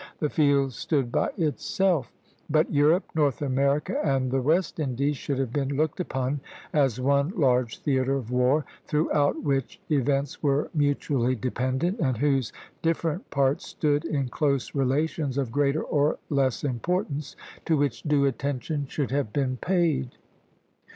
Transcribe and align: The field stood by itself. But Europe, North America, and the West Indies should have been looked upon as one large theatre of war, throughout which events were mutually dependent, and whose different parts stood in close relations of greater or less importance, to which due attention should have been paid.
The 0.17 0.31
field 0.31 0.73
stood 0.73 1.11
by 1.11 1.29
itself. 1.37 2.11
But 2.49 2.73
Europe, 2.73 3.03
North 3.13 3.39
America, 3.43 4.01
and 4.03 4.31
the 4.31 4.41
West 4.41 4.79
Indies 4.79 5.15
should 5.15 5.37
have 5.37 5.53
been 5.53 5.77
looked 5.77 5.99
upon 5.99 6.39
as 6.73 6.99
one 6.99 7.31
large 7.35 7.77
theatre 7.77 8.15
of 8.15 8.31
war, 8.31 8.65
throughout 8.87 9.43
which 9.43 9.79
events 9.91 10.41
were 10.41 10.71
mutually 10.73 11.35
dependent, 11.35 11.99
and 11.99 12.17
whose 12.17 12.51
different 12.81 13.29
parts 13.29 13.67
stood 13.67 14.03
in 14.03 14.29
close 14.29 14.73
relations 14.73 15.37
of 15.37 15.51
greater 15.51 15.83
or 15.83 16.17
less 16.31 16.63
importance, 16.63 17.35
to 17.65 17.77
which 17.77 18.01
due 18.01 18.25
attention 18.25 18.87
should 18.87 19.11
have 19.11 19.31
been 19.31 19.57
paid. 19.57 20.17